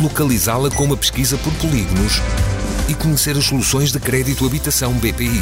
[0.00, 2.20] localizá-la com uma pesquisa por polígonos
[2.88, 5.40] e conhecer as soluções de crédito habitação BPI.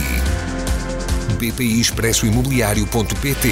[1.39, 3.49] BPI Expresso Imobiliário.pt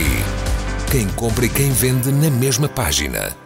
[0.90, 3.36] Quem compra e quem vende na mesma página.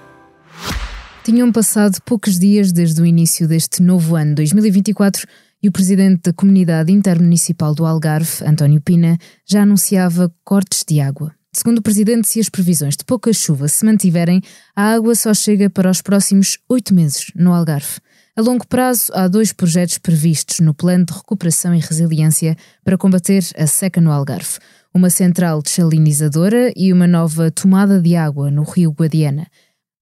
[1.25, 5.27] Tinham passado poucos dias desde o início deste novo ano 2024
[5.63, 11.35] e o presidente da Comunidade Intermunicipal do Algarve, António Pina, já anunciava cortes de água.
[11.57, 14.43] Segundo o presidente, se as previsões de pouca chuva se mantiverem,
[14.77, 17.99] a água só chega para os próximos oito meses no Algarve.
[18.37, 23.43] A longo prazo, há dois projetos previstos no Plano de Recuperação e Resiliência para combater
[23.57, 24.59] a seca no Algarve:
[24.93, 29.47] uma central desalinizadora e uma nova tomada de água no rio Guadiana.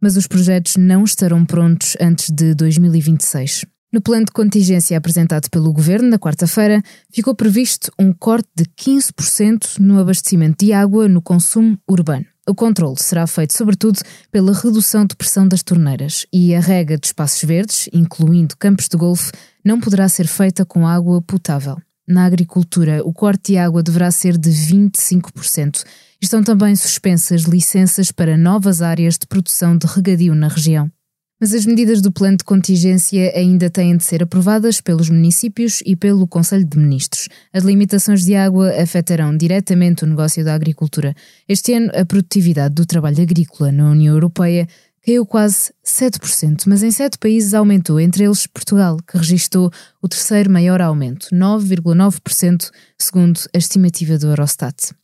[0.02, 3.64] Mas os projetos não estarão prontos antes de 2026.
[3.94, 9.78] No plano de contingência apresentado pelo Governo na quarta-feira, ficou previsto um corte de 15%
[9.78, 12.26] no abastecimento de água no consumo urbano.
[12.44, 14.00] O controle será feito sobretudo
[14.32, 18.96] pela redução de pressão das torneiras e a rega de espaços verdes, incluindo campos de
[18.96, 19.30] golfe,
[19.64, 21.76] não poderá ser feita com água potável.
[22.04, 25.84] Na agricultura, o corte de água deverá ser de 25%.
[26.20, 30.90] Estão também suspensas licenças para novas áreas de produção de regadio na região.
[31.44, 35.94] Mas as medidas do plano de contingência ainda têm de ser aprovadas pelos municípios e
[35.94, 37.28] pelo Conselho de Ministros.
[37.52, 41.14] As limitações de água afetarão diretamente o negócio da agricultura.
[41.46, 44.66] Este ano, a produtividade do trabalho agrícola na União Europeia
[45.04, 49.70] caiu quase 7%, mas em sete países aumentou, entre eles Portugal, que registrou
[50.00, 54.94] o terceiro maior aumento, 9,9%, segundo a estimativa do Eurostat.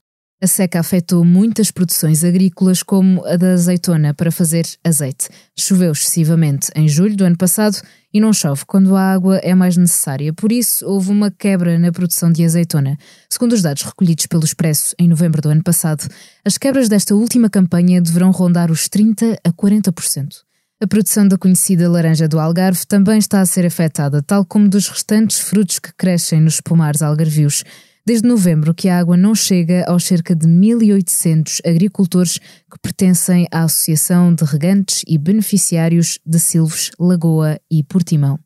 [0.42, 5.28] A seca afetou muitas produções agrícolas, como a da azeitona para fazer azeite.
[5.54, 7.76] Choveu excessivamente em julho do ano passado
[8.10, 10.32] e não chove quando a água é mais necessária.
[10.32, 12.96] Por isso, houve uma quebra na produção de azeitona.
[13.28, 16.08] Segundo os dados recolhidos pelo Expresso em novembro do ano passado,
[16.42, 20.36] as quebras desta última campanha deverão rondar os 30% a 40%.
[20.82, 24.88] A produção da conhecida laranja do Algarve também está a ser afetada, tal como dos
[24.88, 27.62] restantes frutos que crescem nos pomares algarvios
[28.10, 33.62] desde novembro que a água não chega aos cerca de 1.800 agricultores que pertencem à
[33.62, 38.36] Associação de Regantes e Beneficiários de Silves, Lagoa e Portimão.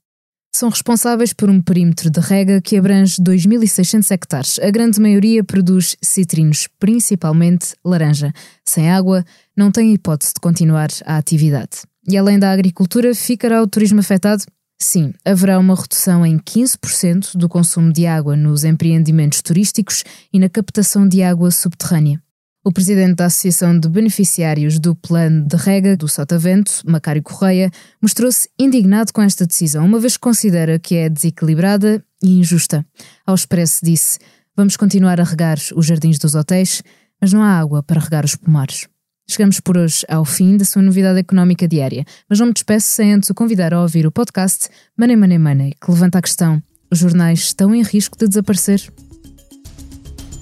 [0.54, 4.58] São responsáveis por um perímetro de rega que abrange 2.600 hectares.
[4.58, 8.34] A grande maioria produz citrinos, principalmente laranja.
[8.66, 9.24] Sem água,
[9.56, 11.84] não tem hipótese de continuar a atividade.
[12.06, 14.44] E além da agricultura, ficará o turismo afetado?
[14.80, 20.48] Sim, haverá uma redução em 15% do consumo de água nos empreendimentos turísticos e na
[20.48, 22.20] captação de água subterrânea.
[22.66, 27.70] O presidente da Associação de Beneficiários do Plano de Rega do Sotavento, Macário Correia,
[28.00, 32.84] mostrou-se indignado com esta decisão, uma vez que considera que é desequilibrada e injusta.
[33.26, 34.18] Ao Expresso disse:
[34.56, 36.82] Vamos continuar a regar os jardins dos hotéis,
[37.20, 38.88] mas não há água para regar os pomares.
[39.26, 43.14] Chegamos por hoje ao fim da sua novidade económica diária, mas não me despeço sem
[43.14, 44.68] antes o convidar a ouvir o podcast
[44.98, 48.82] Money Money Money, que levanta a questão: os jornais estão em risco de desaparecer?